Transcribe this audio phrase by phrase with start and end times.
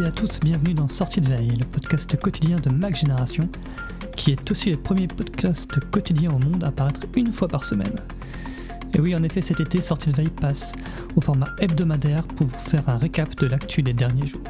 [0.00, 3.48] et à tous, bienvenue dans Sortie de Veille, le podcast quotidien de Mac Génération,
[4.16, 7.94] qui est aussi le premier podcast quotidien au monde à apparaître une fois par semaine.
[8.94, 10.72] Et oui, en effet, cet été, Sortie de Veille passe
[11.14, 14.42] au format hebdomadaire pour vous faire un récap de l'actu des derniers jours.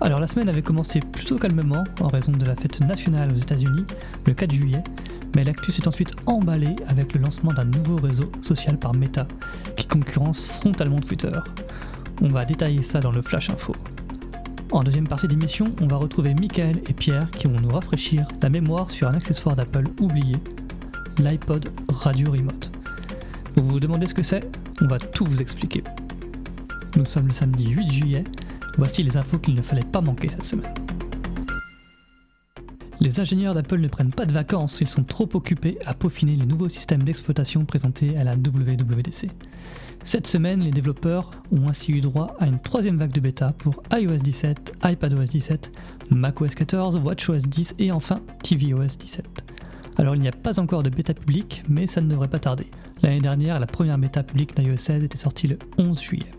[0.00, 3.84] Alors la semaine avait commencé plutôt calmement en raison de la fête nationale aux États-Unis,
[4.26, 4.84] le 4 juillet,
[5.34, 9.26] mais l'actu s'est ensuite emballé avec le lancement d'un nouveau réseau social par Meta,
[9.76, 11.32] qui concurrence frontalement Twitter.
[12.22, 13.74] On va détailler ça dans le Flash Info.
[14.72, 18.48] En deuxième partie d'émission, on va retrouver Michael et Pierre qui vont nous rafraîchir la
[18.48, 20.36] mémoire sur un accessoire d'Apple oublié,
[21.18, 22.70] l'iPod Radio Remote.
[23.54, 24.48] Vous vous demandez ce que c'est?
[24.80, 25.84] On va tout vous expliquer.
[26.96, 28.24] Nous sommes le samedi 8 juillet,
[28.76, 30.74] voici les infos qu'il ne fallait pas manquer cette semaine.
[33.00, 36.46] Les ingénieurs d'Apple ne prennent pas de vacances, ils sont trop occupés à peaufiner les
[36.46, 39.28] nouveaux systèmes d'exploitation présentés à la WWDC.
[40.06, 43.82] Cette semaine, les développeurs ont ainsi eu droit à une troisième vague de bêta pour
[43.92, 45.72] iOS 17, iPadOS 17,
[46.12, 49.26] macOS 14, WatchOS 10 et enfin tvOS 17.
[49.96, 52.68] Alors il n'y a pas encore de bêta publique, mais ça ne devrait pas tarder.
[53.02, 56.30] L'année dernière, la première bêta publique d'iOS 16 était sortie le 11 juillet.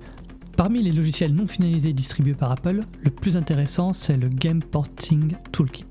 [0.55, 5.35] Parmi les logiciels non finalisés distribués par Apple, le plus intéressant c'est le Game Porting
[5.51, 5.85] Toolkit.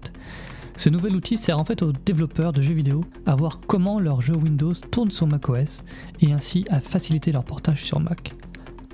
[0.76, 4.20] Ce nouvel outil sert en fait aux développeurs de jeux vidéo à voir comment leur
[4.20, 5.82] jeu Windows tourne sur macOS
[6.20, 8.34] et ainsi à faciliter leur portage sur Mac.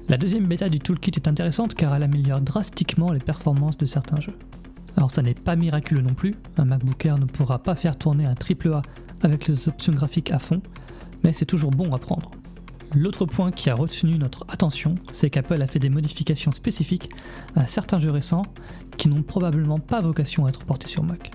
[0.08, 4.20] La deuxième bêta du toolkit est intéressante car elle améliore drastiquement les performances de certains
[4.20, 4.36] jeux.
[4.96, 8.34] Alors ça n'est pas miraculeux non plus, un MacBook ne pourra pas faire tourner un
[8.34, 8.82] AAA
[9.22, 10.62] avec les options graphiques à fond,
[11.24, 12.30] mais c'est toujours bon à prendre.
[12.94, 17.10] L'autre point qui a retenu notre attention, c'est qu'Apple a fait des modifications spécifiques
[17.56, 18.42] à certains jeux récents
[18.98, 21.32] qui n'ont probablement pas vocation à être portés sur Mac.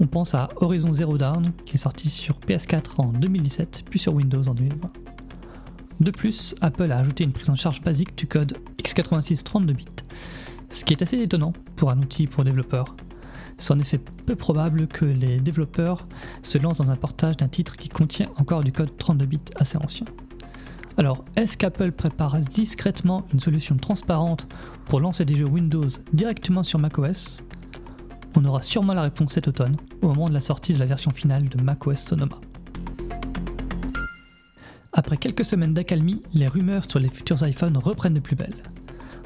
[0.00, 4.14] On pense à Horizon Zero Dawn, qui est sorti sur PS4 en 2017, puis sur
[4.14, 4.90] Windows en 2020.
[6.00, 9.86] De plus, Apple a ajouté une prise en charge basique du code x86 32 bits,
[10.70, 12.96] ce qui est assez étonnant pour un outil pour développeurs.
[13.58, 16.08] C'est en effet peu probable que les développeurs
[16.42, 19.78] se lancent dans un portage d'un titre qui contient encore du code 32 bits assez
[19.78, 20.06] ancien.
[20.98, 24.46] Alors, est-ce qu'Apple prépare discrètement une solution transparente
[24.86, 27.42] pour lancer des jeux Windows directement sur macOS?
[28.36, 31.10] On aura sûrement la réponse cet automne, au moment de la sortie de la version
[31.10, 32.40] finale de macOS Sonoma.
[34.92, 38.54] Après quelques semaines d'accalmie, les rumeurs sur les futurs iPhones reprennent de plus belle.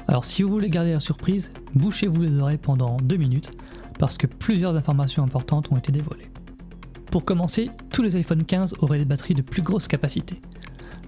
[0.07, 3.51] Alors si vous voulez garder la surprise, bouchez-vous les oreilles pendant 2 minutes,
[3.99, 6.29] parce que plusieurs informations importantes ont été dévoilées.
[7.11, 10.39] Pour commencer, tous les iPhone 15 auraient des batteries de plus grosse capacité.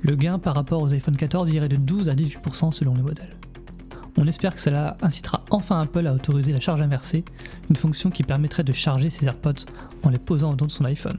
[0.01, 3.38] Le gain par rapport aux iPhone 14 irait de 12 à 18% selon le modèle.
[4.21, 7.23] On espère que cela incitera enfin Apple à autoriser la charge inversée,
[7.69, 9.65] une fonction qui permettrait de charger ses AirPods
[10.03, 11.17] en les posant au-dedans de son iPhone.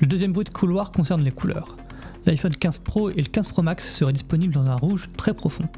[0.00, 1.76] Le deuxième bruit de couloir concerne les couleurs.
[2.26, 5.68] L'iPhone 15 Pro et le 15 Pro Max seraient disponibles dans un rouge très profond.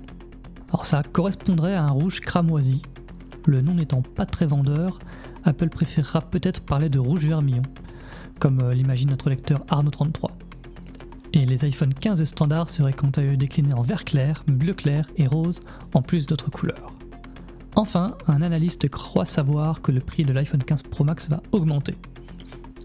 [0.71, 2.81] Alors ça correspondrait à un rouge cramoisi.
[3.45, 5.01] Le nom n'étant pas très vendeur,
[5.45, 7.63] Apple préférera peut-être parler de rouge vermillon,
[8.39, 10.31] comme euh, l'imagine notre lecteur Arnaud 33
[11.33, 15.09] et les iPhone 15 standards seraient quant à eux déclinés en vert clair, bleu clair
[15.17, 15.63] et rose,
[15.95, 16.93] en plus d'autres couleurs.
[17.75, 21.95] Enfin, un analyste croit savoir que le prix de l'iPhone 15 Pro Max va augmenter.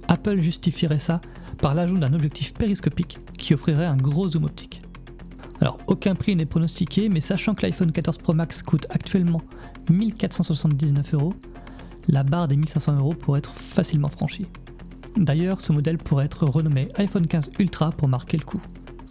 [0.07, 1.19] Apple justifierait ça
[1.57, 4.81] par l'ajout d'un objectif périscopique qui offrirait un gros zoom optique.
[5.59, 9.41] Alors aucun prix n'est pronostiqué, mais sachant que l'iPhone 14 Pro Max coûte actuellement
[9.89, 11.33] 1479 euros,
[12.07, 14.45] la barre des 1500 euros pourrait être facilement franchie.
[15.17, 18.61] D'ailleurs, ce modèle pourrait être renommé iPhone 15 Ultra pour marquer le coup.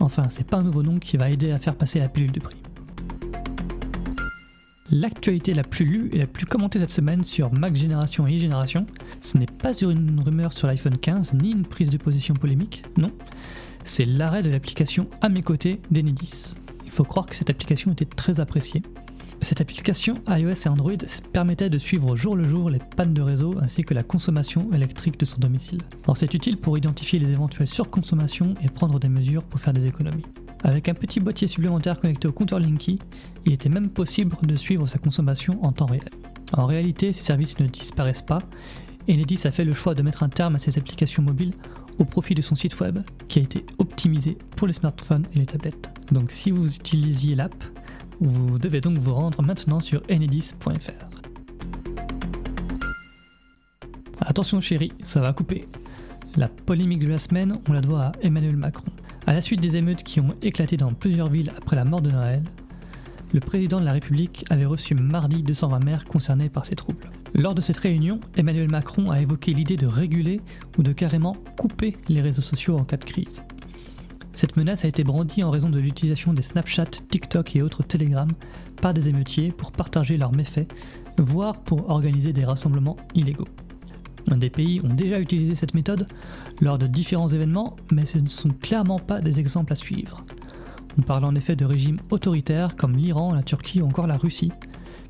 [0.01, 2.41] Enfin, c'est pas un nouveau nom qui va aider à faire passer la pilule du
[2.41, 2.57] prix.
[4.91, 8.87] L'actualité la plus lue et la plus commentée cette semaine sur Mac Génération et e-Génération,
[9.21, 13.11] ce n'est pas une rumeur sur l'iPhone 15 ni une prise de position polémique, non.
[13.85, 16.55] C'est l'arrêt de l'application à mes côtés d'Enedis.
[16.85, 18.83] Il faut croire que cette application était très appréciée.
[19.43, 20.93] Cette application iOS et Android
[21.33, 25.21] permettait de suivre jour le jour les pannes de réseau ainsi que la consommation électrique
[25.21, 25.83] de son domicile.
[26.15, 30.25] C'est utile pour identifier les éventuelles surconsommations et prendre des mesures pour faire des économies.
[30.65, 32.99] Avec un petit boîtier supplémentaire connecté au compteur Linky,
[33.45, 36.09] il était même possible de suivre sa consommation en temps réel.
[36.55, 38.41] En réalité, ces services ne disparaissent pas
[39.09, 41.53] et Nedis a fait le choix de mettre un terme à ses applications mobiles
[41.99, 45.47] au profit de son site web qui a été optimisé pour les smartphones et les
[45.47, 45.91] tablettes.
[46.11, 47.55] Donc si vous utilisiez l'app,
[48.21, 51.07] vous devez donc vous rendre maintenant sur enedis.fr.
[54.21, 55.67] Attention chérie, ça va couper.
[56.37, 58.91] La polémique de la semaine, on la doit à Emmanuel Macron.
[59.27, 62.11] À la suite des émeutes qui ont éclaté dans plusieurs villes après la mort de
[62.11, 62.43] Noël,
[63.33, 67.11] le président de la République avait reçu mardi 220 maires concernés par ces troubles.
[67.35, 70.41] Lors de cette réunion, Emmanuel Macron a évoqué l'idée de réguler
[70.79, 73.43] ou de carrément couper les réseaux sociaux en cas de crise.
[74.37, 78.29] Cette menace a été brandie en raison de l'utilisation des Snapchat, TikTok et autres Telegram
[78.83, 80.71] par des émeutiers pour partager leurs méfaits
[81.17, 83.49] voire pour organiser des rassemblements illégaux.
[84.29, 86.07] Des pays ont déjà utilisé cette méthode
[86.61, 90.23] lors de différents événements, mais ce ne sont clairement pas des exemples à suivre.
[90.99, 94.53] On parle en effet de régimes autoritaires comme l'Iran, la Turquie ou encore la Russie,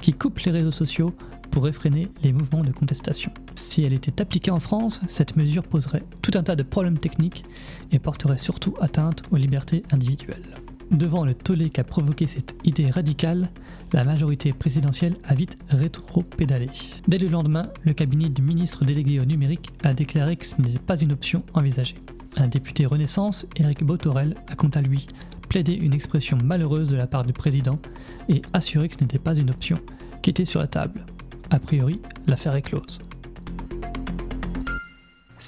[0.00, 1.12] qui coupent les réseaux sociaux
[1.50, 3.32] pour réfréner les mouvements de contestation.
[3.66, 7.44] Si elle était appliquée en France, cette mesure poserait tout un tas de problèmes techniques
[7.90, 10.54] et porterait surtout atteinte aux libertés individuelles.
[10.92, 13.50] Devant le tollé qu'a provoqué cette idée radicale,
[13.92, 16.68] la majorité présidentielle a vite rétro-pédalé.
[17.08, 20.78] Dès le lendemain, le cabinet du ministre délégué au numérique a déclaré que ce n'était
[20.78, 21.96] pas une option envisagée.
[22.36, 25.08] Un député Renaissance, Éric Botorel, a quant à lui
[25.48, 27.80] plaidé une expression malheureuse de la part du président
[28.28, 29.76] et assuré que ce n'était pas une option
[30.22, 31.04] qui était sur la table.
[31.50, 33.00] A priori, l'affaire est close.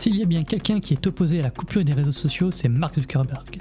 [0.01, 2.69] S'il y a bien quelqu'un qui est opposé à la coupure des réseaux sociaux, c'est
[2.69, 3.59] Mark Zuckerberg.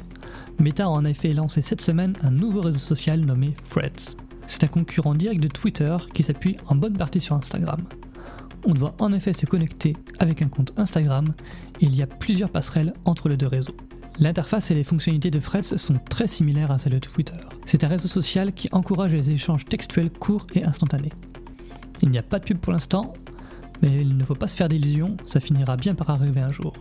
[0.60, 4.16] Meta a en effet lancé cette semaine un nouveau réseau social nommé Threads.
[4.46, 7.82] C'est un concurrent direct de Twitter qui s'appuie en bonne partie sur Instagram.
[8.68, 11.34] On doit en effet se connecter avec un compte Instagram
[11.82, 13.76] et il y a plusieurs passerelles entre les deux réseaux.
[14.20, 17.34] L'interface et les fonctionnalités de Threads sont très similaires à celles de Twitter.
[17.66, 21.14] C'est un réseau social qui encourage les échanges textuels courts et instantanés.
[22.04, 23.16] Il n'y a pas de pub pour l'instant,
[23.82, 26.74] mais il ne faut pas se faire d'illusions, ça finira bien par arriver un jour.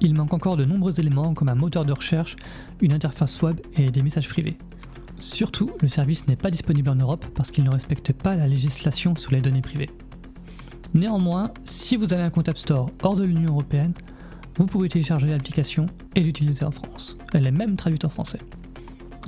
[0.00, 2.36] Il manque encore de nombreux éléments comme un moteur de recherche,
[2.80, 4.56] une interface web et des messages privés.
[5.18, 9.14] Surtout, le service n'est pas disponible en Europe parce qu'il ne respecte pas la législation
[9.14, 9.90] sur les données privées.
[10.94, 13.94] Néanmoins, si vous avez un compte App Store hors de l'Union Européenne,
[14.56, 17.16] vous pouvez télécharger l'application et l'utiliser en France.
[17.32, 18.40] Elle est même traduite en français.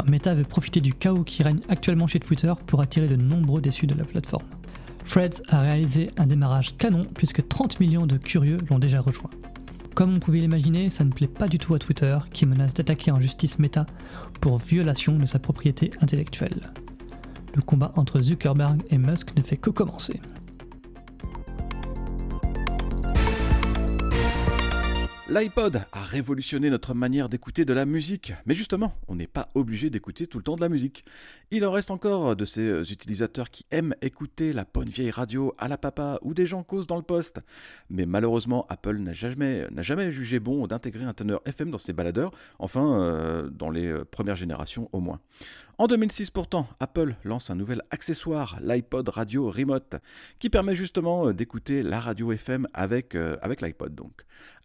[0.07, 3.87] Meta veut profiter du chaos qui règne actuellement chez Twitter pour attirer de nombreux déçus
[3.87, 4.45] de la plateforme.
[5.09, 9.31] Threads a réalisé un démarrage canon puisque 30 millions de curieux l'ont déjà rejoint.
[9.95, 13.13] Comme on pouvait l'imaginer, ça ne plaît pas du tout à Twitter, qui menace d'attaquer
[13.13, 13.87] en justice Meta
[14.41, 16.73] pour violation de sa propriété intellectuelle.
[17.55, 20.21] Le combat entre Zuckerberg et Musk ne fait que commencer.
[25.35, 29.91] L'iPod a révolutionné notre manière d'écouter de la musique, mais justement, on n'est pas obligé
[29.91, 31.05] d'écouter tout le temps de la musique.
[31.51, 35.67] Il en reste encore de ces utilisateurs qui aiment écouter la bonne vieille radio à
[35.67, 37.41] la papa ou des gens causent dans le poste.
[37.91, 43.01] Mais malheureusement, Apple n'a jamais, jugé bon d'intégrer un teneur FM dans ses baladeurs, enfin
[43.01, 45.19] euh, dans les euh, premières générations au moins.
[45.77, 49.97] En 2006 pourtant, Apple lance un nouvel accessoire, l'iPod Radio Remote,
[50.39, 54.13] qui permet justement euh, d'écouter la radio FM avec, avec l'iPod donc.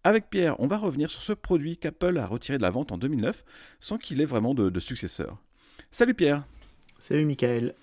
[0.03, 2.97] Avec Pierre, on va revenir sur ce produit qu'Apple a retiré de la vente en
[2.99, 3.43] 2009
[3.79, 5.37] sans qu'il ait vraiment de, successeur.
[5.91, 6.45] Salut Pierre
[6.99, 7.73] Salut Michael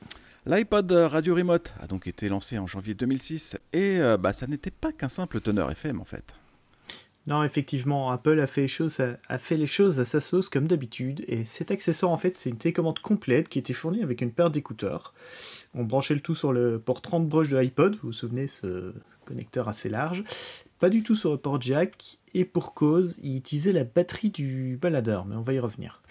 [0.46, 4.70] L'iPod Radio Remote a donc été lancé en janvier 2006 et euh, bah, ça n'était
[4.70, 6.34] pas qu'un simple teneur FM en fait.
[7.26, 8.62] Non, effectivement, Apple a fait,
[9.56, 13.00] les choses à, sa sauce comme d'habitude, et cet accessoire en fait c'est une télécommande
[13.00, 15.12] complète qui était fournie avec une paire d'écouteurs.
[15.74, 18.94] On branchait le tout sur le port 30 broches de iPod, vous vous souvenez ce
[19.24, 20.22] connecteur assez large,
[20.78, 24.78] pas du tout sur le port jack, et pour cause, il utilisait la batterie du
[24.80, 26.02] baladeur, mais on va y revenir.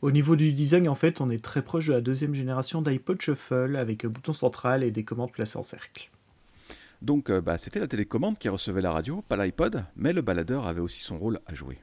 [0.00, 3.20] Au niveau du design, en fait, on est très proche de la deuxième génération d'iPod
[3.20, 6.10] Shuffle avec un bouton central et des commandes placées en cercle.
[7.02, 10.66] Donc, euh, bah, c'était la télécommande qui recevait la radio, pas l'iPod, mais le baladeur
[10.66, 11.78] avait aussi son rôle à jouer.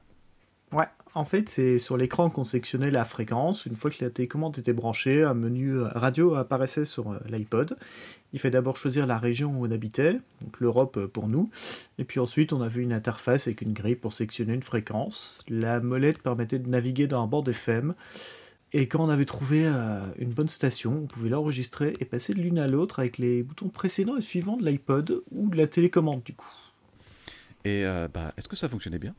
[0.72, 3.66] Ouais, en fait, c'est sur l'écran qu'on sélectionnait la fréquence.
[3.66, 7.78] Une fois que la télécommande était branchée, un menu radio apparaissait sur euh, l'iPod.
[8.34, 11.50] Il fait d'abord choisir la région où on habitait, donc l'Europe euh, pour nous.
[11.98, 15.42] Et puis ensuite, on avait une interface avec une grille pour sélectionner une fréquence.
[15.48, 17.94] La molette permettait de naviguer dans un bord FM.
[18.78, 22.42] Et quand on avait trouvé euh, une bonne station, on pouvait l'enregistrer et passer de
[22.42, 26.22] l'une à l'autre avec les boutons précédents et suivants de l'iPod ou de la télécommande
[26.24, 26.52] du coup.
[27.64, 29.16] Et bah, est-ce que ça fonctionnait bien?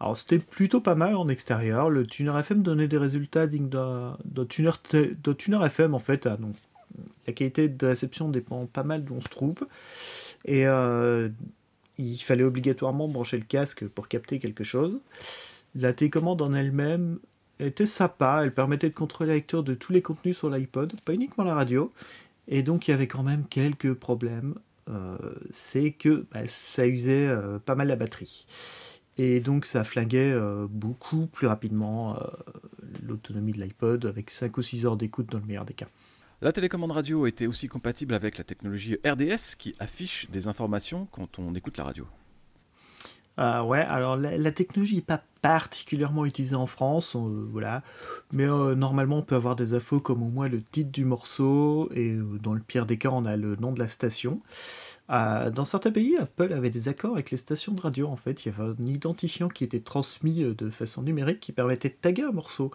[0.00, 1.90] Alors c'était plutôt pas mal en extérieur.
[1.90, 4.16] Le tuner FM donnait des résultats dignes d'un
[4.48, 4.70] tuner,
[5.36, 6.28] tuner, FM en fait.
[6.28, 6.54] Donc
[7.26, 9.66] la qualité de réception dépend pas mal d'où on se trouve.
[10.44, 11.28] Et euh,
[11.98, 15.00] il fallait obligatoirement brancher le casque pour capter quelque chose.
[15.74, 17.18] La télécommande en elle-même
[17.58, 18.40] était sympa.
[18.44, 21.54] Elle permettait de contrôler la lecture de tous les contenus sur l'iPod, pas uniquement la
[21.54, 21.92] radio.
[22.46, 24.54] Et donc il y avait quand même quelques problèmes.
[24.88, 25.16] Euh,
[25.50, 28.46] c'est que bah, ça usait euh, pas mal la batterie.
[29.18, 32.18] Et donc ça flinguait euh, beaucoup plus rapidement
[33.02, 35.88] l'autonomie de l'iPod avec 5 ou 6 heures d'écoute dans le meilleur des cas.
[36.40, 41.40] La télécommande radio était aussi compatible avec la technologie RDS qui affiche des informations quand
[41.40, 42.06] on écoute la radio.
[43.38, 47.82] Euh, ouais, alors la, technologie n'est pas particulièrement utilisée en France, voilà.
[48.32, 52.16] Mais normalement, on peut avoir des infos comme au moins le titre du morceau, et
[52.42, 54.40] dans le pire des cas, on a le nom de la station.
[55.08, 58.08] dans certains pays, Apple avait des accords avec les stations de radio.
[58.08, 61.90] En fait, il y avait un identifiant qui était transmis de façon numérique qui permettait
[61.90, 62.72] de taguer un morceau.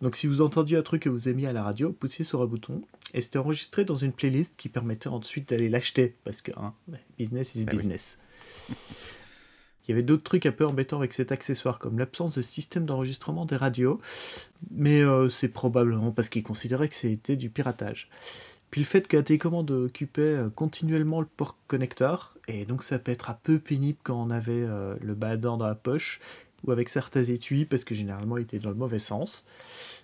[0.00, 2.46] Donc si vous entendiez un truc que vous aimiez à la radio, poussiez sur un
[2.46, 2.82] bouton
[3.14, 6.74] et c'était enregistré dans une playlist qui permettait ensuite d'aller l'acheter parce que hein,
[7.18, 8.18] business is bah business.
[9.88, 12.84] Il y avait d'autres trucs un peu embêtants avec cet accessoire, comme l'absence de système
[12.84, 14.00] d'enregistrement des radios,
[14.70, 18.10] mais euh, c'est probablement parce qu'ils considéraient que c'était du piratage.
[18.70, 22.98] Puis le fait que la télécommande occupait euh, continuellement le port connecteur, et donc ça
[22.98, 26.20] peut être un peu pénible quand on avait euh, le baladeur dans la poche,
[26.66, 29.46] ou avec certains étuis parce que généralement il était dans le mauvais sens.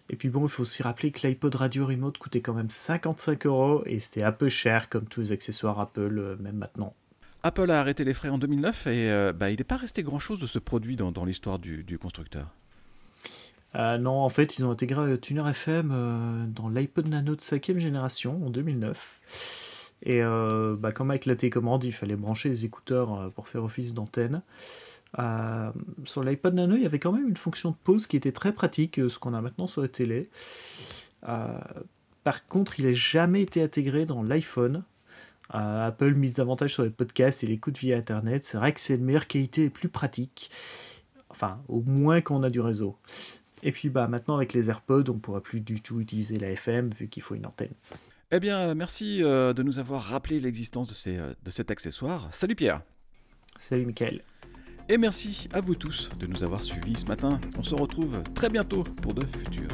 [0.08, 3.44] Et puis bon, il faut aussi rappeler que l'iPod Radio Remote coûtait quand même 55
[3.46, 6.94] euros et c'était un peu cher comme tous les accessoires Apple, même maintenant.
[7.44, 10.40] Apple a arrêté les frais en 2009 et euh, bah, il n'est pas resté grand-chose
[10.40, 12.48] de ce produit dans, l'histoire du, constructeur.
[13.76, 18.44] Euh, non, en fait, ils ont intégré Tuner FM dans l'iPod Nano de 5 génération
[18.44, 19.92] en 2009.
[20.06, 20.22] Et
[20.78, 24.42] bah, comme avec la télécommande, il fallait brancher les écouteurs pour faire office d'antenne.
[25.18, 25.70] Euh,
[26.04, 28.52] sur l'iPod Nano, il y avait quand même une fonction de pause qui était très
[28.52, 30.28] pratique, euh, ce qu'on a maintenant sur la télé.
[31.28, 31.58] Euh,
[32.24, 34.82] par contre, il n'a jamais été intégré dans l'iPhone.
[35.50, 38.44] Apple mise davantage sur les podcasts et l'écoute via Internet.
[38.44, 40.50] C'est vrai que c'est de meilleure qualité et plus pratique.
[41.28, 42.96] Enfin, au moins qu'on a du réseau.
[43.62, 46.50] Et puis bah, maintenant, avec les AirPods, on ne pourra plus du tout utiliser la
[46.50, 47.72] FM vu qu'il faut une antenne.
[48.30, 52.28] Eh bien, merci de nous avoir rappelé l'existence de, ces, de cet accessoire.
[52.32, 52.82] Salut Pierre.
[53.56, 54.22] Salut Michael.
[54.88, 57.40] Et merci à vous tous de nous avoir suivis ce matin.
[57.58, 59.68] On se retrouve très bientôt pour de futurs